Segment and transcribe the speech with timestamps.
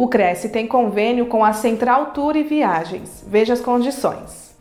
[0.00, 3.22] O Cresce tem convênio com a Central Tour e Viagens.
[3.28, 4.56] Veja as condições.